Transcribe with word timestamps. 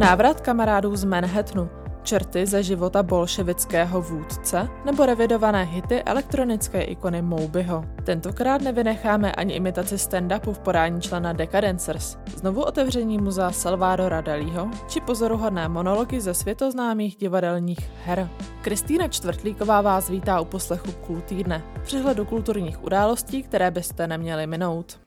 Návrat 0.00 0.40
kamarádů 0.40 0.96
z 0.96 1.04
Manhattanu, 1.04 1.70
čerty 2.02 2.46
ze 2.46 2.62
života 2.62 3.02
bolševického 3.02 4.02
vůdce 4.02 4.68
nebo 4.84 5.06
revidované 5.06 5.64
hity 5.64 6.02
elektronické 6.02 6.82
ikony 6.82 7.22
Mobyho. 7.22 7.84
Tentokrát 8.04 8.62
nevynecháme 8.62 9.32
ani 9.32 9.54
imitaci 9.54 9.94
stand-upu 9.94 10.52
v 10.52 10.58
podání 10.58 11.00
člena 11.00 11.32
Decadencers, 11.32 12.16
znovu 12.36 12.62
otevření 12.62 13.18
muzea 13.18 13.50
Salvadora 13.52 14.20
Dalího 14.20 14.70
či 14.88 15.00
pozoruhodné 15.00 15.68
monology 15.68 16.20
ze 16.20 16.34
světoznámých 16.34 17.16
divadelních 17.16 17.90
her. 18.04 18.28
Kristýna 18.62 19.08
Čtvrtlíková 19.08 19.80
vás 19.80 20.08
vítá 20.08 20.40
u 20.40 20.44
poslechu 20.44 20.92
Kultýdne, 20.92 21.62
přehledu 21.82 22.24
kulturních 22.24 22.84
událostí, 22.84 23.42
které 23.42 23.70
byste 23.70 24.06
neměli 24.06 24.46
minout. 24.46 24.98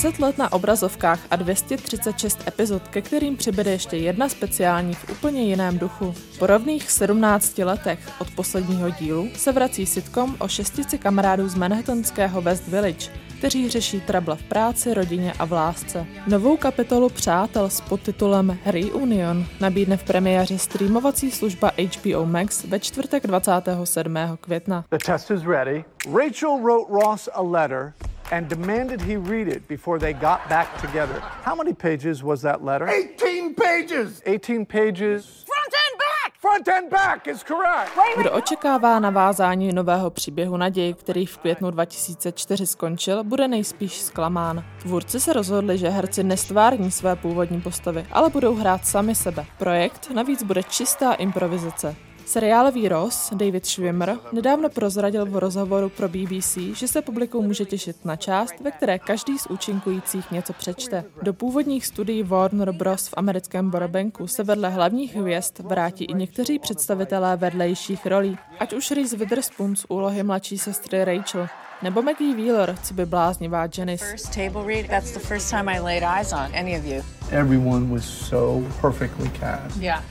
Deset 0.00 0.18
let 0.18 0.38
na 0.38 0.52
obrazovkách 0.52 1.20
a 1.30 1.36
236 1.36 2.48
epizod, 2.48 2.88
ke 2.88 3.02
kterým 3.02 3.36
přibude 3.36 3.70
ještě 3.70 3.96
jedna 3.96 4.28
speciální 4.28 4.94
v 4.94 5.10
úplně 5.10 5.42
jiném 5.42 5.78
duchu. 5.78 6.14
Po 6.38 6.46
rovných 6.46 6.90
17 6.90 7.58
letech 7.58 7.98
od 8.20 8.30
posledního 8.30 8.90
dílu 8.90 9.28
se 9.34 9.52
vrací 9.52 9.86
sitcom 9.86 10.36
o 10.38 10.48
šestici 10.48 10.98
kamarádů 10.98 11.48
z 11.48 11.54
manhattanského 11.54 12.40
West 12.40 12.68
Village, 12.68 13.10
kteří 13.38 13.70
řeší 13.70 14.00
trable 14.00 14.36
v 14.36 14.42
práci, 14.42 14.94
rodině 14.94 15.32
a 15.38 15.44
v 15.44 15.52
lásce. 15.52 16.06
Novou 16.26 16.56
kapitolu 16.56 17.08
Přátel 17.08 17.70
s 17.70 17.80
podtitulem 17.80 18.58
Reunion 18.66 19.46
nabídne 19.60 19.96
v 19.96 20.04
premiéře 20.04 20.58
streamovací 20.58 21.30
služba 21.30 21.72
HBO 21.76 22.26
Max 22.26 22.64
ve 22.64 22.80
čtvrtek 22.80 23.26
27. 23.26 24.16
května. 24.40 24.84
The 24.90 24.98
test 25.06 25.30
is 25.30 25.42
ready. 25.46 25.84
Rachel 26.06 26.58
wrote 26.58 26.92
Ross 26.92 27.28
a 27.32 27.42
letter 27.42 27.92
and 28.32 28.48
demanded 28.48 29.00
he 29.00 29.16
read 29.16 29.48
it 29.48 29.68
before 29.68 29.98
they 29.98 30.12
got 30.12 30.48
back 30.48 30.80
together. 30.80 31.20
How 31.44 31.54
many 31.54 31.74
pages 31.74 32.22
was 32.22 32.40
that 32.42 32.64
letter? 32.64 32.88
18 32.88 33.54
pages! 33.54 34.22
18 34.26 34.66
pages. 34.66 35.44
Front 35.46 35.74
and 35.74 35.98
back! 35.98 36.40
Front 36.40 36.68
and 36.68 36.90
back 36.90 37.26
is 37.26 37.42
correct. 37.42 37.90
Kdo 38.18 38.32
očekává 38.32 39.00
navázání 39.00 39.72
nového 39.72 40.10
příběhu 40.10 40.56
naději, 40.56 40.94
který 40.94 41.26
v 41.26 41.38
květnu 41.38 41.70
2004 41.70 42.66
skončil, 42.66 43.24
bude 43.24 43.48
nejspíš 43.48 44.00
zklamán. 44.00 44.64
Tvůrci 44.82 45.20
se 45.20 45.32
rozhodli, 45.32 45.78
že 45.78 45.88
herci 45.88 46.24
nestvární 46.24 46.90
své 46.90 47.16
původní 47.16 47.60
postavy, 47.60 48.06
ale 48.12 48.30
budou 48.30 48.54
hrát 48.54 48.86
sami 48.86 49.14
sebe. 49.14 49.46
Projekt 49.58 50.10
navíc 50.14 50.42
bude 50.42 50.62
čistá 50.62 51.12
improvizace. 51.12 51.96
Seriálový 52.30 52.88
Ross, 52.88 53.30
David 53.34 53.66
Schwimmer, 53.66 54.16
nedávno 54.32 54.68
prozradil 54.68 55.26
v 55.26 55.36
rozhovoru 55.36 55.88
pro 55.88 56.08
BBC, 56.08 56.58
že 56.74 56.88
se 56.88 57.02
publikum 57.02 57.46
může 57.46 57.64
těšit 57.64 58.04
na 58.04 58.16
část, 58.16 58.54
ve 58.60 58.70
které 58.70 58.98
každý 58.98 59.38
z 59.38 59.46
účinkujících 59.46 60.30
něco 60.30 60.52
přečte. 60.52 61.04
Do 61.22 61.32
původních 61.32 61.86
studií 61.86 62.22
Warner 62.22 62.72
Bros. 62.72 63.08
v 63.08 63.14
americkém 63.16 63.70
Burbanku 63.70 64.26
se 64.26 64.44
vedle 64.44 64.70
hlavních 64.70 65.16
hvězd 65.16 65.58
vrátí 65.58 66.04
i 66.04 66.14
někteří 66.14 66.58
představitelé 66.58 67.36
vedlejších 67.36 68.06
rolí, 68.06 68.38
ať 68.60 68.72
už 68.72 68.90
Reese 68.90 69.16
Witherspoon 69.16 69.76
z 69.76 69.86
úlohy 69.88 70.22
mladší 70.22 70.58
sestry 70.58 71.04
Rachel, 71.04 71.48
nebo 71.82 72.02
Maggie 72.02 72.36
Wheeler, 72.36 72.76
co 72.82 72.94
by 72.94 73.06
bláznivá 73.06 73.68
Janice. 73.78 74.04
First 74.04 74.34
table 74.34 74.66
read, 74.66 74.86
that's 74.86 75.12
the 75.12 75.20
first 75.20 75.50
time 75.50 75.68
I 75.68 75.80
laid 75.80 76.02
eyes 76.02 76.32
on 76.32 76.54
any 76.54 76.78
of 76.78 76.84
you. 76.84 77.02
Everyone 77.30 77.94
was 77.94 78.04
so 78.04 78.68
perfectly 78.80 79.28
cast. 79.28 79.76
Yeah. 79.76 80.02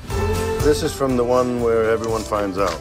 This 0.60 0.84
is 0.84 0.94
from 0.94 1.16
the 1.16 1.24
one 1.24 1.62
where 1.62 1.90
everyone 1.90 2.22
finds 2.22 2.58
out. 2.58 2.80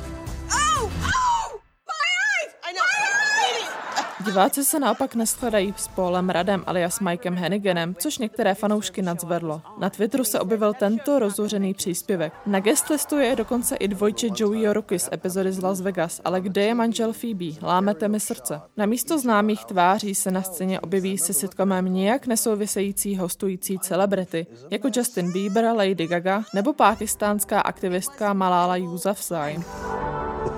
Diváci 4.29 4.65
se 4.65 4.81
naopak 4.81 5.15
neskladají 5.15 5.75
s 5.77 5.89
Paulem 5.89 6.31
Radem 6.31 6.65
alias 6.67 7.01
Mikem 7.01 7.37
Henniganem, 7.37 7.95
což 7.99 8.19
některé 8.19 8.55
fanoušky 8.55 9.03
nadzvedlo. 9.03 9.63
Na 9.79 9.91
Twitteru 9.91 10.25
se 10.25 10.41
objevil 10.41 10.75
tento 10.75 11.19
rozhořený 11.19 11.75
příspěvek. 11.75 12.33
Na 12.47 12.61
guest 12.61 12.89
listu 12.89 13.17
je 13.17 13.37
dokonce 13.37 13.77
i 13.77 13.89
dvojče 13.89 14.29
Joey 14.37 14.63
Joruky 14.63 14.99
z 14.99 15.09
epizody 15.13 15.53
z 15.53 15.63
Las 15.63 15.81
Vegas, 15.81 16.21
ale 16.25 16.41
kde 16.41 16.63
je 16.63 16.75
manžel 16.75 17.13
Phoebe? 17.13 17.45
Lámete 17.63 18.09
mi 18.09 18.21
srdce. 18.21 18.61
Na 18.77 18.87
místo 18.87 19.19
známých 19.19 19.65
tváří 19.65 20.15
se 20.15 20.31
na 20.31 20.43
scéně 20.43 20.81
objeví 20.81 21.19
se 21.19 21.33
sitcomem 21.33 21.85
nijak 21.85 22.27
nesouvisející 22.27 23.17
hostující 23.17 23.79
celebrity, 23.79 24.47
jako 24.71 24.89
Justin 24.97 25.33
Bieber, 25.33 25.65
Lady 25.65 26.07
Gaga 26.07 26.43
nebo 26.55 26.73
pákistánská 26.73 27.61
aktivistka 27.61 28.33
Malala 28.33 28.77
Yousafzai. 28.77 29.59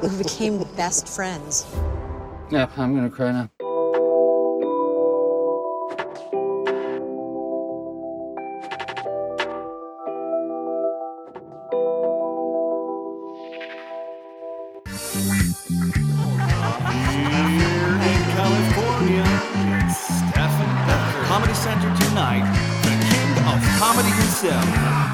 We 0.03 0.09
became 0.09 0.65
best 0.77 1.09
friends. 1.09 1.67
Yeah, 2.51 2.79
I'm 2.79 2.95
gonna 2.95 3.11
cry 3.11 3.33
now. 3.33 3.60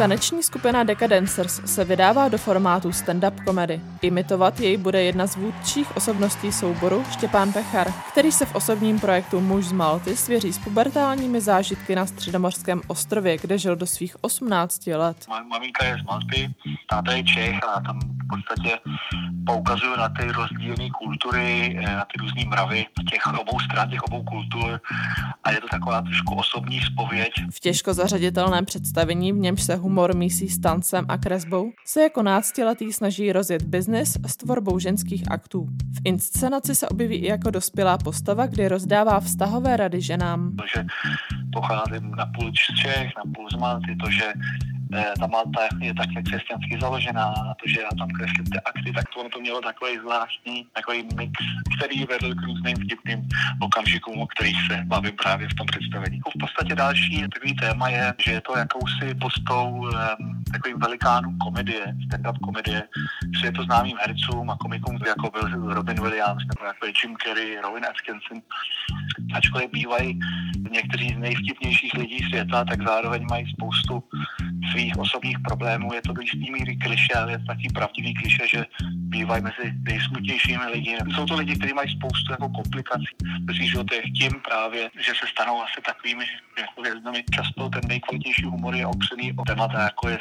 Taneční 0.07 0.43
skupina 0.43 0.85
Decadencers 0.85 1.61
se 1.65 1.85
vydává 1.85 2.29
do 2.29 2.39
formátu 2.39 2.89
stand-up 2.89 3.45
komedy. 3.45 3.81
Imitovat 4.03 4.61
jej 4.61 4.77
bude 4.77 5.03
jedna 5.03 5.27
z 5.27 5.37
vůdčích 5.37 5.97
osobností 5.97 6.53
souboru 6.53 7.05
Štěpán 7.11 7.53
Pechar, 7.53 7.93
který 8.13 8.33
se 8.33 8.47
v 8.47 8.55
osobním 8.55 9.01
projektu 9.01 9.41
Muž 9.41 9.65
z 9.65 9.73
Malty 9.73 10.17
svěří 10.17 10.53
s 10.53 10.59
pubertálními 10.59 11.41
zážitky 11.41 11.95
na 11.95 12.07
středomorském 12.07 12.81
ostrově, 12.87 13.39
kde 13.39 13.59
žil 13.59 13.77
do 13.77 13.87
svých 13.87 14.25
18 14.25 14.87
let. 14.87 15.17
Moje 15.29 15.45
maminka 15.45 15.85
je 15.85 15.97
z 15.99 16.03
Malty, 16.03 16.55
táta 16.91 17.13
je 17.13 17.25
Čech 17.25 17.65
a 17.65 17.81
tam 17.81 18.01
v 18.01 18.29
podstatě 18.29 18.79
poukazuju 19.47 19.97
na 19.97 20.09
ty 20.09 20.33
rozdílné 20.33 20.91
kultury, 20.91 21.79
eh, 21.79 21.97
na 21.97 22.05
ty 22.05 22.19
různé 22.19 22.45
mravy 22.45 22.87
těch 23.11 23.27
obou 23.41 23.61
stran, 23.61 23.91
těch 23.91 24.03
obou 24.03 24.23
kultur 24.23 24.81
a 25.45 25.51
je 25.51 25.61
to 25.61 25.69
taková 25.69 26.03
trošku 26.03 26.35
osobní 26.35 26.81
spověď. 26.81 27.33
V 27.51 27.61
těžko 27.61 27.95
zařaditelném 27.95 28.65
představení, 28.65 29.33
v 29.33 29.37
němž 29.37 29.63
se 29.63 29.77
humor 29.77 29.96
mísí 30.15 30.49
s 30.49 30.59
tancem 30.59 31.05
a 31.09 31.19
kresbou, 31.19 31.73
se 31.87 32.03
jako 32.03 32.23
náctiletý 32.23 32.93
snaží 32.93 33.33
rozjet 33.33 33.63
biznis 33.63 34.19
s 34.27 34.37
tvorbou 34.37 34.79
ženských 34.79 35.31
aktů. 35.31 35.67
V 35.93 36.01
inscenaci 36.05 36.75
se 36.75 36.89
objeví 36.89 37.17
i 37.17 37.27
jako 37.27 37.51
dospělá 37.51 37.99
postava, 37.99 38.47
kdy 38.47 38.69
rozdává 38.69 39.21
vztahové 39.21 39.77
rady 39.77 40.01
ženám. 40.01 40.57
To, 40.57 40.65
že 40.77 40.87
pocházím 41.53 42.11
na 42.11 42.27
půl 42.27 42.51
z 42.53 42.83
Čech, 42.83 43.11
na 43.17 43.33
půl 43.35 43.51
z 43.51 43.57
Malty, 43.57 43.97
to, 44.05 44.11
že 44.11 44.33
ta 45.21 45.27
Malta 45.27 45.61
je 45.81 45.95
také 45.95 46.23
křesťansky 46.23 46.79
založená, 46.81 47.25
a 47.25 47.55
to, 47.61 47.65
že 47.67 47.81
já 47.81 47.89
tam 47.99 48.09
kreslím 48.09 48.45
ty 48.45 48.59
akty, 48.61 48.93
tak 48.93 49.05
to, 49.15 49.21
ono 49.21 49.29
to 49.29 49.41
mělo 49.41 49.61
takový 49.61 49.99
zvláštní, 49.99 50.67
takový 50.75 51.03
mix, 51.17 51.33
který 51.77 52.05
vedl 52.05 52.35
k 52.35 52.43
různým 52.43 52.77
vtipným 52.77 53.29
okamžikům, 53.61 54.21
o 54.21 54.27
kterých 54.27 54.57
se 54.67 54.83
bavím 54.87 55.17
právě 55.23 55.49
v 55.49 55.55
tom 55.55 55.67
představení. 55.67 56.21
V 56.21 56.39
podstatě 56.41 56.75
další 56.75 57.25
takový 57.35 57.55
téma 57.55 57.89
je, 57.89 58.15
že 58.25 58.31
je 58.33 58.41
to 58.41 58.59
jakousi 58.59 59.15
postou 59.21 59.69
um, 59.71 59.91
takovým 60.53 60.79
velikánům 60.79 61.39
komedie, 61.39 61.85
stand-up 62.07 62.39
komedie, 62.39 62.83
světoznámým 63.41 63.97
hercům 64.01 64.51
a 64.51 64.57
komikům, 64.57 64.99
jako 65.07 65.31
byl 65.31 65.75
Robin 65.75 66.01
Williams, 66.01 66.45
nebo 66.55 66.67
jako 66.67 66.87
je 66.87 66.93
Jim 67.05 67.17
Carrey, 67.17 67.61
Rowan 67.63 67.85
Atkinson, 67.85 68.43
ačkoliv 69.35 69.71
bývají 69.71 70.19
někteří 70.71 71.09
z 71.09 71.19
nejvtipnějších 71.19 71.95
lidí 71.95 72.19
světa, 72.29 72.65
tak 72.65 72.83
zároveň 72.83 73.27
mají 73.31 73.53
spoustu 73.53 74.03
svých 74.73 74.99
osobních 74.99 75.39
problémů. 75.45 75.95
Je 75.95 76.03
to 76.03 76.13
do 76.13 76.23
jistý 76.23 76.53
míry 76.53 76.77
kliše, 76.77 77.15
ale 77.15 77.33
je 77.33 77.39
to 77.39 77.45
taky 77.45 77.69
pravdivý 77.75 78.15
kliše, 78.15 78.49
že 78.49 78.65
bývají 79.17 79.43
mezi 79.43 79.65
nejsmutnějšími 79.83 80.67
lidi. 80.67 80.97
Jsou 81.15 81.27
to 81.27 81.35
lidi, 81.35 81.57
kteří 81.57 81.73
mají 81.75 81.89
spoustu 81.97 82.33
jako 82.33 82.49
komplikací 82.49 83.13
ve 83.45 83.55
svých 83.55 83.71
životech 83.71 84.05
tím 84.19 84.33
právě, 84.49 84.91
že 85.05 85.13
se 85.21 85.27
stanou 85.33 85.63
asi 85.63 85.81
takovými 85.87 86.25
jako 86.59 86.81
hvězdami. 86.81 87.25
Často 87.35 87.69
ten 87.69 87.81
nejkvalitnější 87.89 88.45
humor 88.45 88.75
je 88.75 88.87
opřený 88.87 89.33
o 89.33 89.43
témata, 89.43 89.83
jako 89.83 90.09
je, 90.09 90.19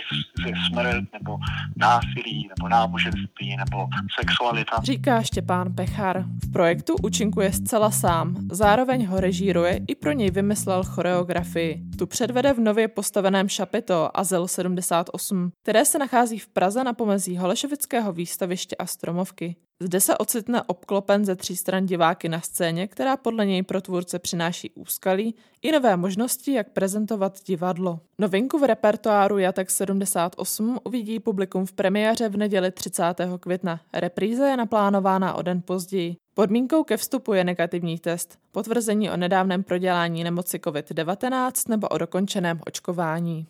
je 0.48 0.54
smrt, 0.68 1.04
nebo 1.14 1.38
násilí, 1.76 2.50
nebo 2.58 2.70
náboženství, 2.70 3.58
nebo 3.58 3.88
sexualita. 4.20 4.76
Říká 4.84 5.22
Štěpán 5.22 5.74
Pechar. 5.76 6.24
V 6.44 6.52
projektu 6.52 6.96
účinkuje 7.04 7.54
zcela 7.54 7.92
sám. 7.92 8.36
Zároveň 8.52 9.06
ho 9.06 9.20
režíruje 9.20 9.80
i 9.88 9.96
pro 9.96 10.12
něj 10.12 10.32
vymyslel 10.32 10.84
choreografii. 10.84 11.82
Tu 12.00 12.08
předvede 12.08 12.54
v 12.54 12.60
nově 12.60 12.88
postaveném 12.88 13.50
šapito 13.50 14.18
Azyl 14.20 14.48
78, 14.48 15.52
které 15.64 15.86
se 15.86 16.00
nachází 16.00 16.40
v 16.40 16.48
Praze 16.48 16.84
na 16.84 16.94
pomezí 16.94 17.38
Holešovického 17.38 18.14
výstaviště 18.14 18.76
a 18.76 18.85
Stromovky. 18.88 19.56
Zde 19.80 20.00
se 20.00 20.18
ocitne 20.18 20.64
obklopen 20.64 21.26
ze 21.26 21.36
tří 21.36 21.56
stran 21.56 21.86
diváky 21.86 22.30
na 22.30 22.42
scéně, 22.42 22.88
která 22.88 23.18
podle 23.18 23.46
něj 23.46 23.64
pro 23.64 23.82
tvůrce 23.82 24.20
přináší 24.20 24.72
úskalí 24.72 25.36
i 25.62 25.72
nové 25.72 25.98
možnosti, 25.98 26.54
jak 26.54 26.70
prezentovat 26.70 27.40
divadlo. 27.46 28.00
Novinku 28.20 28.60
v 28.60 28.64
repertoáru 28.64 29.38
Jatek 29.38 29.72
78 29.72 30.80
uvidí 30.84 31.20
publikum 31.20 31.66
v 31.66 31.72
premiéře 31.72 32.30
v 32.30 32.38
neděli 32.38 32.72
30. 32.72 33.04
května. 33.40 33.82
Repríze 33.94 34.48
je 34.48 34.58
naplánována 34.58 35.34
o 35.34 35.42
den 35.42 35.62
později. 35.62 36.16
Podmínkou 36.34 36.84
ke 36.84 36.98
vstupu 36.98 37.34
je 37.34 37.44
negativní 37.44 38.00
test, 38.00 38.40
potvrzení 38.52 39.10
o 39.10 39.18
nedávném 39.18 39.64
prodělání 39.64 40.24
nemoci 40.24 40.58
COVID-19 40.58 41.70
nebo 41.70 41.88
o 41.88 41.98
dokončeném 41.98 42.62
očkování. 42.68 43.48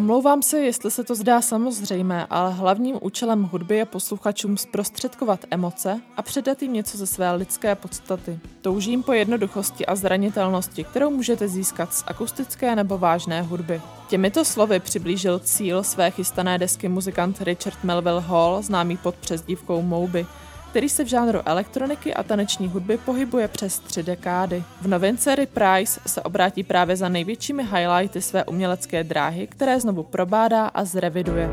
Omlouvám 0.00 0.42
se, 0.42 0.58
jestli 0.58 0.90
se 0.90 1.04
to 1.04 1.14
zdá 1.14 1.40
samozřejmé, 1.40 2.26
ale 2.30 2.52
hlavním 2.52 2.98
účelem 3.00 3.42
hudby 3.42 3.76
je 3.76 3.84
posluchačům 3.84 4.56
zprostředkovat 4.56 5.44
emoce 5.50 6.00
a 6.16 6.22
předat 6.22 6.62
jim 6.62 6.72
něco 6.72 6.98
ze 6.98 7.06
své 7.06 7.32
lidské 7.32 7.74
podstaty. 7.74 8.38
Toužím 8.60 9.02
po 9.02 9.12
jednoduchosti 9.12 9.86
a 9.86 9.96
zranitelnosti, 9.96 10.84
kterou 10.84 11.10
můžete 11.10 11.48
získat 11.48 11.94
z 11.94 12.04
akustické 12.06 12.76
nebo 12.76 12.98
vážné 12.98 13.42
hudby. 13.42 13.80
Těmito 14.08 14.44
slovy 14.44 14.80
přiblížil 14.80 15.38
cíl 15.38 15.82
své 15.82 16.10
chystané 16.10 16.58
desky 16.58 16.88
muzikant 16.88 17.40
Richard 17.40 17.84
Melville 17.84 18.20
Hall, 18.20 18.62
známý 18.62 18.96
pod 18.96 19.14
přezdívkou 19.14 19.82
Moby 19.82 20.26
který 20.70 20.88
se 20.88 21.04
v 21.04 21.06
žánru 21.06 21.40
elektroniky 21.44 22.14
a 22.14 22.22
taneční 22.22 22.68
hudby 22.68 22.98
pohybuje 22.98 23.48
přes 23.48 23.78
tři 23.78 24.02
dekády. 24.02 24.64
V 24.80 24.88
novince 24.88 25.34
Reprise 25.34 26.00
se 26.06 26.22
obrátí 26.22 26.62
právě 26.62 26.96
za 26.96 27.08
největšími 27.08 27.62
highlighty 27.62 28.22
své 28.22 28.44
umělecké 28.44 29.04
dráhy, 29.04 29.46
které 29.46 29.80
znovu 29.80 30.02
probádá 30.02 30.66
a 30.66 30.84
zreviduje. 30.84 31.50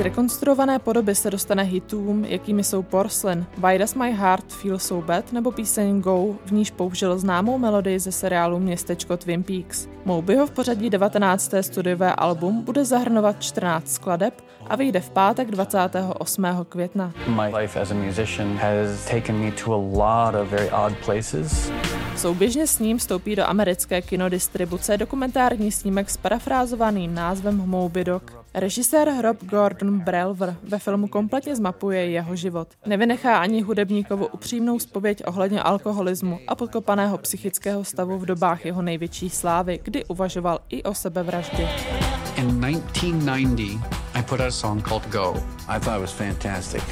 Rekonstruované 0.00 0.78
podoby 0.78 1.14
se 1.14 1.30
dostane 1.30 1.62
hitům, 1.62 2.24
jakými 2.24 2.64
jsou 2.64 2.82
Porcelain, 2.82 3.46
Why 3.58 3.78
Does 3.78 3.94
My 3.94 4.12
Heart 4.12 4.52
Feel 4.52 4.78
So 4.78 5.06
Bad 5.06 5.32
nebo 5.32 5.52
píseň 5.52 6.00
Go, 6.00 6.36
v 6.44 6.52
níž 6.52 6.70
použil 6.70 7.18
známou 7.18 7.58
melodii 7.58 7.98
ze 7.98 8.12
seriálu 8.12 8.58
Městečko 8.58 9.16
Twin 9.16 9.42
Peaks. 9.42 9.88
Mobyho 10.04 10.46
v 10.46 10.50
pořadí 10.50 10.90
19. 10.90 11.54
studiové 11.60 12.14
album 12.14 12.62
bude 12.62 12.84
zahrnovat 12.84 13.42
14 13.42 13.92
skladeb 13.92 14.42
a 14.70 14.76
vyjde 14.76 15.00
v 15.00 15.10
pátek 15.10 15.50
28. 15.50 16.46
května. 16.68 17.12
My 17.26 17.56
life 17.56 17.80
as 17.80 17.90
a 17.90 17.94
musician 17.94 18.56
has 18.56 19.04
taken 19.10 19.38
me 19.38 19.52
to 19.64 19.72
a 19.72 19.76
lot 19.76 20.34
of 20.42 20.48
very 20.48 20.70
odd 20.70 20.96
places. 21.04 21.72
Souběžně 22.16 22.66
s 22.66 22.78
ním 22.78 22.98
vstoupí 22.98 23.36
do 23.36 23.46
americké 23.46 24.02
kinodistribuce 24.02 24.96
dokumentární 24.96 25.72
snímek 25.72 26.10
s 26.10 26.16
parafrázovaným 26.16 27.14
názvem 27.14 27.56
Moby 27.56 28.04
Dog. 28.04 28.44
Režisér 28.54 29.12
Rob 29.20 29.44
Gordon 29.44 30.00
Brelver 30.00 30.56
ve 30.62 30.78
filmu 30.78 31.08
kompletně 31.08 31.56
zmapuje 31.56 32.10
jeho 32.10 32.36
život. 32.36 32.68
Nevynechá 32.86 33.38
ani 33.38 33.62
hudebníkovu 33.62 34.26
upřímnou 34.26 34.78
spověď 34.78 35.22
ohledně 35.26 35.62
alkoholismu 35.62 36.38
a 36.48 36.54
podkopaného 36.54 37.18
psychického 37.18 37.84
stavu 37.84 38.18
v 38.18 38.26
dobách 38.26 38.64
jeho 38.64 38.82
největší 38.82 39.30
slávy, 39.30 39.80
kdy 39.82 40.04
uvažoval 40.04 40.58
i 40.68 40.82
o 40.82 40.94
sebevraždě. 40.94 41.68
In 42.40 42.58
1990, 42.58 43.78
I 44.14 44.22
put 44.22 44.40
out 44.40 44.48
a 44.48 44.50
song 44.50 44.80
called 44.80 45.04
Go. 45.10 45.34
I 45.68 45.78
thought 45.78 45.98
it 45.98 46.00
was 46.00 46.10
fantastic. 46.10 46.82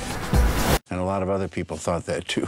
And 0.91 1.01
a 1.01 1.03
lot 1.03 1.23
of 1.23 1.31
other 1.31 1.49
people 1.49 1.79
thought 1.79 2.05
that 2.05 2.29
too. 2.29 2.47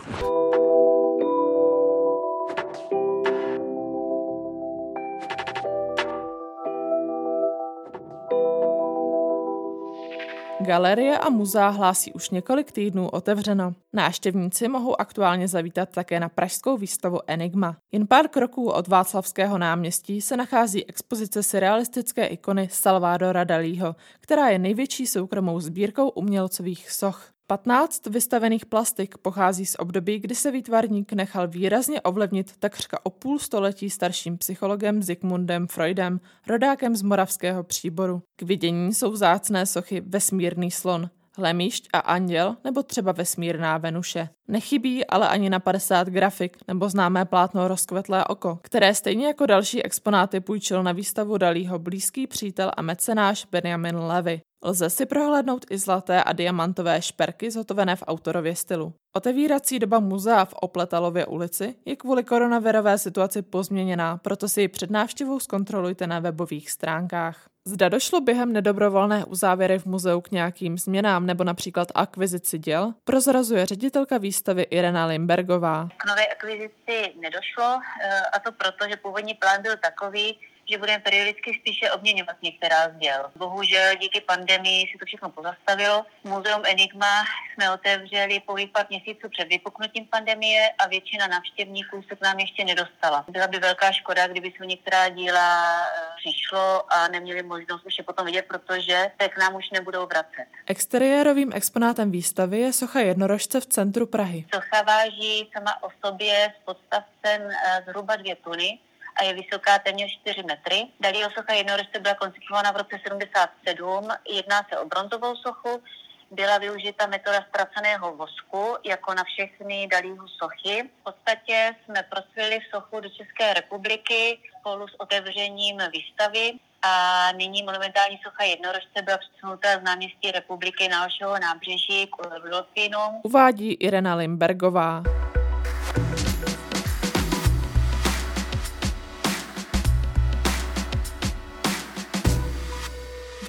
Galerie 10.61 11.19
a 11.19 11.31
muzea 11.31 11.69
hlásí 11.69 12.13
už 12.13 12.31
několik 12.31 12.73
týdnů 12.73 13.09
otevřeno. 13.09 13.75
Náštěvníci 13.93 14.69
mohou 14.69 15.01
aktuálně 15.01 15.49
zavítat 15.49 15.89
také 15.91 16.21
na 16.21 16.29
pražskou 16.29 16.77
výstavu 16.77 17.19
Enigma. 17.27 17.77
Jen 17.93 18.07
pár 18.07 18.29
kroků 18.29 18.71
od 18.71 18.89
Václavského 18.89 19.59
náměstí 19.59 20.21
se 20.21 20.37
nachází 20.37 20.89
expozice 20.89 21.43
surrealistické 21.43 22.27
ikony 22.27 22.69
Salvadora 22.73 23.45
Dalího, 23.45 23.97
která 24.21 24.49
je 24.49 24.59
největší 24.59 25.07
soukromou 25.07 25.61
sbírkou 25.61 26.09
umělcových 26.09 26.91
soch. 26.91 27.33
15 27.47 28.07
vystavených 28.07 28.67
plastik 28.67 29.19
pochází 29.19 29.67
z 29.67 29.77
období, 29.79 30.19
kdy 30.19 30.35
se 30.35 30.51
výtvarník 30.51 31.13
nechal 31.13 31.49
výrazně 31.49 32.01
ovlivnit 32.01 32.57
takřka 32.59 33.07
o 33.07 33.11
půl 33.11 33.39
století 33.39 33.91
starším 33.91 34.39
psychologem 34.39 35.03
Zygmundem 35.03 35.67
Freudem, 35.67 36.21
rodákem 36.47 36.97
z 36.97 37.03
moravského 37.03 37.65
příboru. 37.65 38.23
K 38.37 38.43
vidění 38.43 38.95
jsou 38.95 39.11
vzácné 39.11 39.67
sochy 39.67 40.01
Vesmírný 40.01 40.71
slon, 40.71 41.11
Hlemíšť 41.37 41.89
a 41.93 41.99
Anděl 41.99 42.57
nebo 42.65 42.83
třeba 42.83 43.13
Vesmírná 43.13 43.79
Venuše. 43.79 44.29
Nechybí 44.49 45.07
ale 45.07 45.29
ani 45.29 45.51
na 45.51 45.59
50 45.59 46.09
grafik 46.09 46.59
nebo 46.69 46.89
známé 46.89 47.25
plátno 47.25 47.69
Rozkvetlé 47.69 48.25
oko, 48.25 48.59
které 48.63 48.95
stejně 48.95 49.27
jako 49.27 49.47
další 49.47 49.83
exponáty 49.83 50.41
půjčil 50.41 50.83
na 50.83 50.93
výstavu 50.93 51.39
Dalího 51.39 51.79
blízký 51.79 52.27
přítel 52.27 52.71
a 52.77 52.83
mecenáš 52.83 53.47
Benjamin 53.51 53.97
Levy. 53.97 54.41
Lze 54.65 54.91
si 54.91 55.07
prohlédnout 55.07 55.67
i 55.71 55.79
zlaté 55.79 56.25
a 56.25 56.33
diamantové 56.33 57.03
šperky 57.03 57.51
zhotovené 57.51 57.97
v 57.97 58.03
autorově 58.07 58.57
stylu. 58.57 58.93
Otevírací 59.17 59.79
doba 59.79 60.01
muzea 60.01 60.45
v 60.45 60.55
Opletalově 60.55 61.27
ulici 61.27 61.75
je 61.85 61.97
kvůli 61.97 62.25
koronavirové 62.25 62.99
situaci 62.99 63.43
pozměněná, 63.43 64.17
proto 64.17 64.49
si 64.49 64.61
ji 64.61 64.69
před 64.69 64.91
návštěvou 64.91 65.41
zkontrolujte 65.41 66.07
na 66.07 66.21
webových 66.21 66.71
stránkách. 66.71 67.50
Zda 67.65 67.89
došlo 67.89 68.21
během 68.21 68.53
nedobrovolné 68.53 69.25
uzávěry 69.25 69.79
v 69.79 69.87
muzeu 69.87 70.21
k 70.21 70.31
nějakým 70.31 70.79
změnám 70.79 71.27
nebo 71.27 71.45
například 71.45 71.89
akvizici 71.95 72.59
děl, 72.59 72.95
prozrazuje 73.05 73.67
ředitelka 73.67 74.19
výstavy 74.19 74.63
Irena 74.63 75.07
Limbergová. 75.07 75.89
K 75.97 76.07
nové 76.07 76.27
akvizici 76.27 77.15
nedošlo 77.21 77.81
eh, 78.05 78.21
a 78.33 78.39
to 78.39 78.53
proto, 78.53 78.89
že 78.89 78.97
původní 78.97 79.35
plán 79.35 79.63
byl 79.63 79.77
takový, 79.77 80.39
že 80.71 80.79
budeme 80.79 80.99
periodicky 80.99 81.55
spíše 81.61 81.91
obměňovat 81.91 82.37
některá 82.43 82.89
z 82.89 82.97
děl. 82.97 83.31
Bohužel 83.37 83.95
díky 84.01 84.21
pandemii 84.21 84.87
se 84.93 84.99
to 84.99 85.07
všechno 85.07 85.31
pozastavilo. 85.31 86.05
Muzeum 86.25 86.63
Enigma 86.67 87.25
jsme 87.55 87.73
otevřeli 87.73 88.41
pouhých 88.41 88.71
pár 88.71 88.87
měsíců 88.91 89.29
před 89.29 89.49
vypuknutím 89.49 90.07
pandemie 90.07 90.71
a 90.79 90.89
většina 90.89 91.27
návštěvníků 91.27 92.03
se 92.09 92.17
k 92.17 92.21
nám 92.23 92.39
ještě 92.39 92.65
nedostala. 92.65 93.25
Byla 93.29 93.47
by 93.47 93.59
velká 93.59 93.93
škoda, 93.93 94.27
kdyby 94.29 94.53
se 94.59 94.67
některá 94.67 95.09
díla 95.09 95.77
eh, 95.83 96.01
přišlo 96.17 96.93
a 96.93 97.09
neměli 97.09 97.43
možnost 97.43 97.87
už 97.87 97.99
je 97.99 98.05
potom 98.05 98.27
vidět, 98.27 98.45
protože 98.49 99.11
se 99.23 99.29
k 99.29 99.39
nám 99.39 99.55
už 99.55 99.71
nebudou 99.71 100.07
vracet. 100.07 100.47
Exteriérovým 100.67 101.53
exponátem 101.55 102.11
výstavy 102.11 102.59
je 102.59 102.73
socha 102.73 103.01
jednorožce 103.01 103.61
v 103.61 103.67
centru 103.67 104.07
Prahy. 104.07 104.45
Socha 104.55 104.83
váží 104.83 105.51
sama 105.53 105.83
o 105.83 105.89
sobě 106.07 106.53
s 106.61 106.65
podstavcem 106.65 107.51
eh, 107.51 107.85
zhruba 107.87 108.17
dvě 108.17 108.37
tuny 108.37 108.79
a 109.21 109.25
je 109.25 109.35
vysoká 109.35 109.79
téměř 109.79 110.21
4 110.21 110.43
metry. 110.43 110.87
Dalího 111.01 111.31
socha 111.31 111.53
jednorožce 111.53 111.99
byla 111.99 112.15
koncipována 112.15 112.71
v 112.73 112.77
roce 112.77 112.97
77. 113.09 114.09
Jedná 114.31 114.67
se 114.69 114.79
o 114.79 114.87
bronzovou 114.87 115.37
sochu, 115.37 115.83
byla 116.31 116.59
využita 116.59 117.07
metoda 117.07 117.45
ztraceného 117.49 118.17
vosku, 118.17 118.77
jako 118.85 119.15
na 119.15 119.25
všechny 119.25 119.87
Dalího 119.87 120.29
sochy. 120.29 120.91
V 121.01 121.05
podstatě 121.05 121.75
jsme 121.85 122.03
prosvili 122.03 122.59
sochu 122.75 123.01
do 123.01 123.09
České 123.09 123.55
republiky 123.55 124.39
spolu 124.59 124.89
s 124.89 125.01
otevřením 125.01 125.79
výstavy 125.93 126.53
a 126.83 126.93
nyní 127.33 127.63
monumentální 127.63 128.21
socha 128.25 128.45
jednorožce 128.45 129.03
byla 129.03 129.19
přesunuta 129.19 129.69
z 129.81 129.83
náměstí 129.83 130.31
republiky 130.31 130.89
na 130.89 131.01
našeho 131.01 131.39
nábřeží 131.39 132.07
k 132.07 132.43
Rudolfínu. 132.45 132.99
Uvádí 133.23 133.73
Irena 133.73 134.15
Limbergová. 134.15 135.03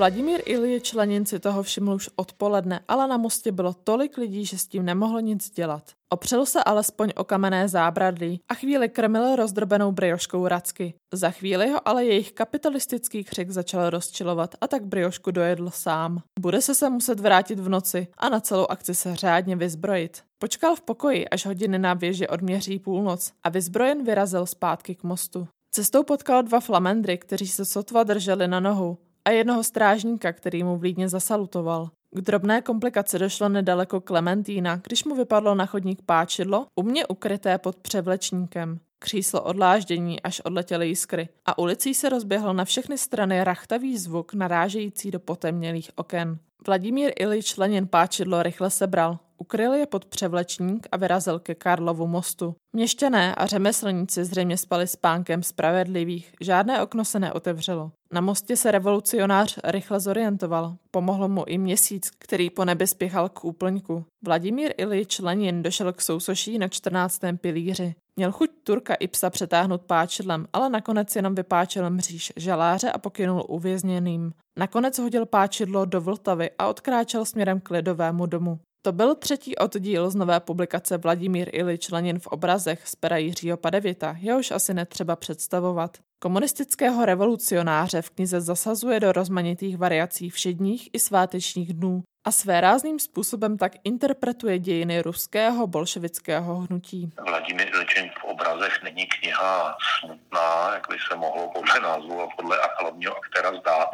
Vladimír 0.02 0.42
Iljič 0.46 0.94
Lenin 0.94 1.26
si 1.26 1.40
toho 1.40 1.64
všiml 1.64 1.94
už 1.94 2.10
odpoledne, 2.16 2.80
ale 2.88 3.08
na 3.08 3.18
mostě 3.18 3.52
bylo 3.52 3.74
tolik 3.74 4.18
lidí, 4.18 4.46
že 4.46 4.58
s 4.58 4.68
tím 4.68 4.86
nemohlo 4.86 5.20
nic 5.20 5.50
dělat. 5.50 5.84
Opřel 6.10 6.46
se 6.46 6.64
alespoň 6.64 7.10
o 7.16 7.24
kamenné 7.24 7.68
zábradlí 7.68 8.40
a 8.50 8.54
chvíli 8.54 8.90
krmil 8.90 9.36
rozdrobenou 9.36 9.92
brioškou 9.92 10.48
racky. 10.48 10.94
Za 11.14 11.32
chvíli 11.32 11.70
ho 11.70 11.88
ale 11.88 12.06
jejich 12.06 12.32
kapitalistický 12.32 13.24
křik 13.24 13.50
začal 13.50 13.90
rozčilovat 13.90 14.56
a 14.62 14.68
tak 14.68 14.86
briošku 14.86 15.32
dojedl 15.32 15.70
sám. 15.70 16.22
Bude 16.40 16.62
se 16.62 16.76
se 16.76 16.90
muset 16.90 17.20
vrátit 17.20 17.60
v 17.60 17.70
noci 17.70 18.08
a 18.18 18.30
na 18.30 18.40
celou 18.40 18.66
akci 18.66 18.96
se 18.96 19.16
řádně 19.16 19.56
vyzbrojit. 19.56 20.24
Počkal 20.40 20.76
v 20.76 20.82
pokoji, 20.82 21.30
až 21.30 21.46
hodiny 21.46 21.80
na 21.80 21.94
věži 21.94 22.28
odměří 22.28 22.80
půlnoc 22.80 23.32
a 23.44 23.50
vyzbrojen 23.50 24.04
vyrazil 24.04 24.46
zpátky 24.46 24.96
k 24.96 25.04
mostu. 25.04 25.48
Cestou 25.72 26.04
potkal 26.04 26.44
dva 26.44 26.60
flamendry, 26.60 27.18
kteří 27.18 27.48
se 27.48 27.66
sotva 27.66 28.04
drželi 28.04 28.48
na 28.48 28.60
nohu 28.60 28.98
a 29.26 29.30
jednoho 29.30 29.64
strážníka, 29.64 30.34
který 30.34 30.64
mu 30.64 30.78
vlídně 30.78 31.10
zasalutoval. 31.10 31.90
K 32.16 32.22
drobné 32.22 32.62
komplikaci 32.62 33.20
došlo 33.20 33.50
nedaleko 33.50 34.02
Klementína, 34.02 34.76
když 34.76 35.04
mu 35.04 35.16
vypadlo 35.16 35.56
na 35.56 35.66
chodník 35.66 36.02
páčidlo, 36.06 36.66
umě 36.76 37.08
ukryté 37.08 37.58
pod 37.58 37.76
převlečníkem. 37.76 38.80
Kříslo 39.00 39.42
odláždění, 39.42 40.22
až 40.22 40.40
odletěly 40.40 40.88
jiskry 40.88 41.30
a 41.46 41.58
ulicí 41.58 41.94
se 41.94 42.10
rozběhl 42.10 42.54
na 42.54 42.66
všechny 42.66 42.98
strany 42.98 43.44
rachtavý 43.44 43.98
zvuk 43.98 44.34
narážející 44.34 45.12
do 45.12 45.20
potemnělých 45.20 45.90
oken. 45.96 46.40
Vladimír 46.68 47.12
Ilič 47.16 47.58
Lenin 47.58 47.88
páčidlo 47.88 48.44
rychle 48.44 48.70
sebral, 48.70 49.20
ukryl 49.42 49.74
je 49.74 49.86
pod 49.86 50.06
převlečník 50.06 50.88
a 50.92 50.98
vyrazil 50.98 51.40
ke 51.40 51.56
Karlovu 51.56 52.08
mostu. 52.08 52.56
Měšťané 52.76 53.36
a 53.36 53.46
řemeslníci 53.46 54.26
zřejmě 54.26 54.58
spali 54.58 54.88
spánkem 54.88 55.44
spravedlivých, 55.44 56.34
žádné 56.42 56.82
okno 56.82 57.06
se 57.06 57.20
neotevřelo. 57.20 57.92
Na 58.14 58.22
mostě 58.22 58.58
se 58.58 58.72
revolucionář 58.72 59.60
rychle 59.64 60.00
zorientoval. 60.00 60.76
Pomohlo 60.92 61.30
mu 61.30 61.44
i 61.48 61.58
měsíc, 61.58 62.12
který 62.18 62.50
po 62.50 62.66
nebi 62.66 62.88
spěchal 62.88 63.30
k 63.30 63.46
úplňku. 63.46 64.06
Vladimír 64.26 64.74
Ilič 64.78 65.20
Lenin 65.20 65.64
došel 65.64 65.94
k 65.94 66.02
sousoší 66.02 66.58
na 66.58 66.68
14. 66.68 67.22
pilíři. 67.42 67.96
Měl 68.16 68.32
chuť 68.32 68.50
Turka 68.64 68.94
i 68.94 69.08
psa 69.08 69.30
přetáhnout 69.30 69.82
páčidlem, 69.82 70.48
ale 70.54 70.70
nakonec 70.70 71.16
jenom 71.16 71.36
vypáčil 71.36 71.90
mříž 71.90 72.34
žaláře 72.36 72.92
a 72.92 72.98
pokynul 72.98 73.46
uvězněným. 73.48 74.34
Nakonec 74.60 75.00
hodil 75.00 75.26
páčidlo 75.26 75.86
do 75.86 76.02
Vltavy 76.02 76.50
a 76.60 76.68
odkráčel 76.68 77.26
směrem 77.26 77.60
k 77.60 77.70
lidovému 77.70 78.26
domu. 78.26 78.60
To 78.84 78.92
byl 78.92 79.16
třetí 79.16 79.56
oddíl 79.56 80.10
z 80.10 80.16
nové 80.16 80.40
publikace 80.40 80.98
Vladimír 80.98 81.50
Ilič 81.52 81.90
Lenin 81.90 82.20
v 82.20 82.28
obrazech 82.28 82.88
z 82.88 82.96
pera 82.96 83.18
Jiřího 83.18 83.58
Padevěta, 83.58 84.16
jehož 84.20 84.52
asi 84.52 84.74
netřeba 84.74 85.16
představovat. 85.16 85.98
Komunistického 86.20 87.06
revolucionáře 87.06 88.02
v 88.02 88.10
knize 88.10 88.42
zasazuje 88.42 89.00
do 89.00 89.12
rozmanitých 89.12 89.78
variací 89.78 90.30
všedních 90.30 90.90
i 90.94 91.00
svátečních 91.00 91.74
dnů 91.74 92.04
a 92.28 92.32
své 92.32 92.62
rázným 92.62 93.00
způsobem 93.00 93.58
tak 93.58 93.72
interpretuje 93.84 94.60
dějiny 94.60 95.02
ruského 95.02 95.68
bolševického 95.68 96.56
hnutí. 96.56 97.10
Vladimír 97.26 97.68
Iličin 97.68 98.10
v 98.22 98.24
obrazech 98.24 98.84
není 98.84 99.06
kniha 99.06 99.78
smutná, 100.00 100.74
jak 100.74 100.88
by 100.90 100.98
se 101.12 101.18
mohlo 101.18 101.52
podle 101.52 101.80
názvu 101.80 102.22
a 102.22 102.28
podle 102.36 102.58
hlavního 102.82 103.18
aktéra 103.18 103.60
zdát 103.60 103.90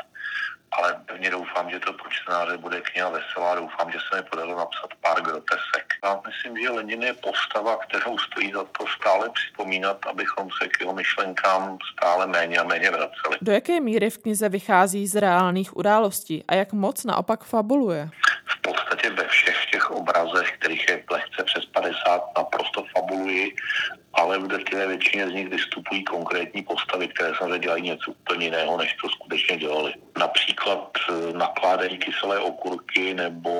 ale 0.71 1.01
pevně 1.05 1.29
doufám, 1.29 1.69
že 1.69 1.79
to 1.79 1.93
pro 1.93 2.09
čtenáře 2.09 2.57
bude 2.57 2.81
kniha 2.81 3.09
veselá. 3.09 3.55
Doufám, 3.55 3.91
že 3.91 3.97
se 3.99 4.21
mi 4.21 4.29
podařilo 4.29 4.57
napsat 4.57 4.89
pár 5.01 5.21
grotesek. 5.21 5.85
Já 6.03 6.21
myslím, 6.27 6.63
že 6.63 6.69
Lenin 6.69 7.03
je 7.03 7.13
postava, 7.13 7.77
kterou 7.77 8.17
stojí 8.17 8.51
za 8.51 8.63
to 8.63 8.85
stále 8.99 9.29
připomínat, 9.29 9.97
abychom 10.09 10.49
se 10.61 10.67
k 10.67 10.79
jeho 10.79 10.93
myšlenkám 10.93 11.77
stále 11.93 12.27
méně 12.27 12.57
a 12.57 12.63
méně 12.63 12.91
vraceli. 12.91 13.37
Do 13.41 13.51
jaké 13.51 13.79
míry 13.79 14.09
v 14.09 14.17
knize 14.17 14.49
vychází 14.49 15.07
z 15.07 15.15
reálných 15.15 15.77
událostí 15.77 16.43
a 16.47 16.55
jak 16.55 16.73
moc 16.73 17.03
naopak 17.03 17.43
fabuluje? 17.43 18.09
Podstatě 18.61 19.09
ve 19.09 19.27
všech 19.27 19.65
těch 19.71 19.91
obrazech, 19.91 20.51
kterých 20.51 20.89
je 20.89 21.03
lehce 21.11 21.43
přes 21.43 21.65
50, 21.65 22.21
naprosto 22.37 22.85
fabuluji 22.95 23.55
ale 24.17 24.39
v 24.39 24.47
drtivé 24.47 24.87
většině 24.87 25.29
z 25.29 25.33
nich 25.33 25.49
vystupují 25.49 26.03
konkrétní 26.03 26.61
postavy, 26.61 27.07
které 27.07 27.33
samozřejmě 27.37 27.59
dělají 27.59 27.83
něco 27.83 28.11
úplně 28.11 28.45
jiného, 28.45 28.77
než 28.77 28.93
to 29.01 29.09
skutečně 29.09 29.57
dělali. 29.57 29.93
Například 30.19 30.89
eh, 31.09 31.33
nakládají 31.33 31.97
kyselé 31.97 32.39
okurky 32.39 33.13
nebo 33.13 33.51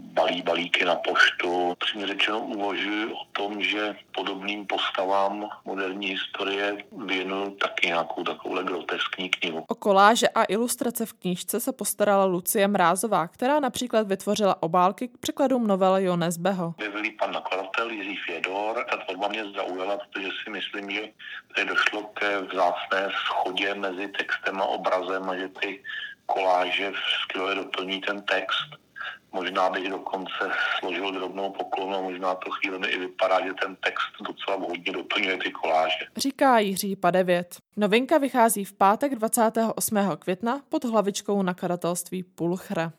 balí 0.00 0.42
balíky 0.42 0.84
na 0.84 0.94
poštu. 0.94 1.74
Přímě 1.78 2.06
řečeno 2.06 2.40
uvažuji 2.40 3.12
o 3.12 3.24
tom, 3.32 3.62
že 3.62 3.96
podobným 4.14 4.66
postavám 4.66 5.48
moderní 5.64 6.06
historie 6.06 6.76
věnuju 7.06 7.50
taky 7.50 7.86
nějakou 7.86 8.24
takovou 8.24 8.62
groteskní 8.62 9.28
knihu. 9.28 9.64
O 9.68 9.74
koláže 9.74 10.28
a 10.28 10.44
ilustrace 10.44 11.06
v 11.06 11.12
knížce 11.12 11.60
se 11.60 11.72
postarala 11.72 12.24
Lucie 12.24 12.68
Mrázová, 12.68 13.28
která 13.28 13.60
například 13.60 14.06
vytvořila 14.06 14.51
obálky 14.60 15.08
k 15.08 15.18
překladům 15.18 15.66
novely 15.66 16.04
Jones 16.04 16.36
Beho. 16.36 16.74
Vyvilý 16.78 17.10
pan 17.10 17.32
nakladatel 17.32 17.90
Jiří 17.90 18.16
Fiedor. 18.16 18.86
Ta 18.90 18.96
tvorba 18.96 19.28
mě 19.28 19.44
zaujala 19.56 19.98
protože 20.12 20.28
si 20.44 20.50
myslím, 20.50 20.90
že 20.90 21.02
tady 21.54 21.68
došlo 21.68 22.02
ke 22.02 22.40
vzácné 22.40 23.08
schodě 23.26 23.74
mezi 23.74 24.08
textem 24.08 24.60
a 24.60 24.64
obrazem 24.64 25.30
a 25.30 25.36
že 25.36 25.48
ty 25.48 25.82
koláže 26.26 26.92
skvěle 27.22 27.54
doplní 27.54 28.00
ten 28.00 28.22
text. 28.22 28.82
Možná 29.32 29.70
bych 29.70 29.90
dokonce 29.90 30.50
složil 30.78 31.12
drobnou 31.12 31.50
poklonu 31.50 31.96
a 31.96 32.00
možná 32.02 32.34
to 32.34 32.50
chvíli 32.50 32.88
i 32.88 32.98
vypadá, 32.98 33.46
že 33.46 33.54
ten 33.54 33.76
text 33.76 34.12
docela 34.26 34.56
vhodně 34.56 34.92
doplňuje 34.92 35.36
ty 35.36 35.50
koláže. 35.50 36.04
Říká 36.16 36.58
Jiří 36.58 36.96
Padevět. 36.96 37.56
Novinka 37.76 38.18
vychází 38.18 38.64
v 38.64 38.72
pátek 38.72 39.14
28. 39.14 39.98
května 40.18 40.60
pod 40.68 40.84
hlavičkou 40.84 41.42
nakladatelství 41.42 42.22
Pulchra. 42.22 42.92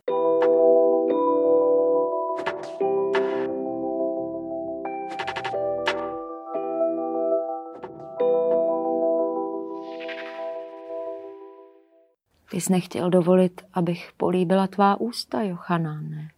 Ty 12.53 12.62
jsi 12.62 12.72
nechtěl 12.72 13.10
dovolit, 13.10 13.62
abych 13.74 14.12
políbila 14.17 14.67
tvá 14.67 15.00
ústa, 15.01 15.41
Jochanáne. 15.41 16.31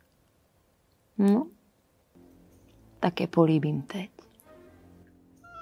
No, 1.18 1.48
tak 3.00 3.22
je 3.22 3.28
políbím 3.28 3.82
teď. 3.82 4.15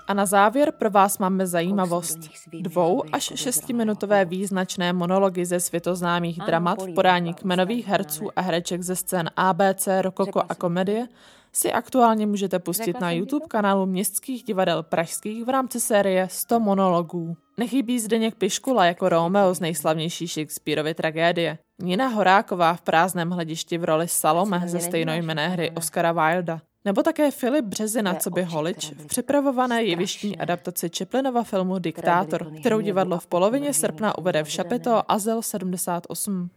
A 0.07 0.13
na 0.13 0.25
závěr 0.25 0.72
pro 0.72 0.89
vás 0.89 1.17
máme 1.17 1.48
zajímavost. 1.48 2.19
Dvou 2.62 3.03
až 3.12 3.33
šestiminutové 3.36 4.25
význačné 4.25 4.93
monology 4.93 5.45
ze 5.45 5.60
světoznámých 5.60 6.39
dramat 6.45 6.81
v 6.81 6.93
podání 6.93 7.33
kmenových 7.33 7.88
herců 7.88 8.29
a 8.36 8.41
hereček 8.41 8.81
ze 8.81 8.95
scén 8.95 9.29
ABC, 9.36 9.88
Rokoko 10.01 10.41
a 10.50 10.55
komedie 10.55 11.07
si 11.53 11.72
aktuálně 11.72 12.27
můžete 12.27 12.60
pustit 12.60 13.00
na 13.00 13.12
YouTube 13.12 13.45
kanálu 13.48 13.86
Městských 13.86 14.43
divadel 14.43 14.83
pražských 14.83 15.45
v 15.45 15.50
rámci 15.50 15.79
série 15.79 16.27
100 16.31 16.60
monologů. 16.60 17.38
Nechybí 17.57 18.00
Zdeněk 18.00 18.36
Piškula 18.36 18.86
jako 18.86 19.10
Romeo 19.10 19.53
z 19.53 19.60
nejslavnější 19.60 20.27
Shakespeareovy 20.27 20.93
tragédie. 20.93 21.57
Nina 21.81 22.07
Horáková 22.07 22.74
v 22.74 22.81
prázdném 22.81 23.29
hledišti 23.29 23.77
v 23.77 23.83
roli 23.83 24.07
Salome 24.07 24.62
ze 24.65 24.79
stejnojmené 24.79 25.50
hry 25.50 25.72
Oscara 25.72 26.12
Wilda. 26.12 26.62
Nebo 26.85 27.03
také 27.03 27.31
Filip 27.31 27.65
Březina, 27.65 28.15
co 28.15 28.29
by 28.29 28.43
Holič, 28.43 28.91
v 28.91 29.05
připravované 29.05 29.83
jevištní 29.83 30.37
adaptaci 30.37 30.89
Čeplinova 30.89 31.43
filmu 31.43 31.79
Diktátor, 31.79 32.51
kterou 32.59 32.79
divadlo 32.79 33.19
v 33.19 33.27
polovině 33.27 33.73
srpna 33.73 34.17
uvede 34.17 34.43
v 34.43 34.49
Šapito 34.49 35.11
Azel 35.11 35.41
78. 35.41 36.49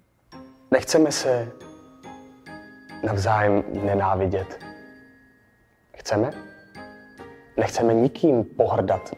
Nechceme 0.70 1.12
se 1.12 1.52
navzájem 3.02 3.64
nenávidět. 3.84 4.64
Chceme? 5.96 6.30
Nechceme 7.56 7.94
nikým 7.94 8.44
pohrdat. 8.44 9.10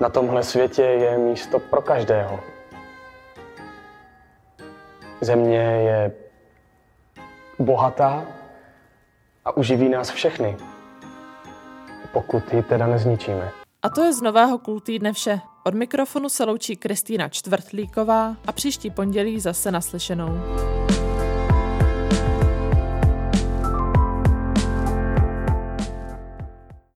Na 0.00 0.08
tomhle 0.08 0.42
světě 0.42 0.82
je 0.82 1.18
místo 1.18 1.58
pro 1.58 1.82
každého. 1.82 2.40
Země 5.20 5.58
je 5.58 6.12
bohatá 7.58 8.26
a 9.44 9.56
uživí 9.56 9.88
nás 9.88 10.10
všechny, 10.10 10.56
pokud 12.12 12.52
ji 12.52 12.62
teda 12.62 12.86
nezničíme. 12.86 13.52
A 13.82 13.88
to 13.88 14.04
je 14.04 14.12
z 14.12 14.22
nového 14.22 14.58
kultýdne 14.58 15.12
vše. 15.12 15.40
Od 15.64 15.74
mikrofonu 15.74 16.28
se 16.28 16.44
loučí 16.44 16.76
Kristýna 16.76 17.28
Čtvrtlíková 17.28 18.36
a 18.46 18.52
příští 18.52 18.90
pondělí 18.90 19.40
zase 19.40 19.70
naslyšenou. 19.70 20.40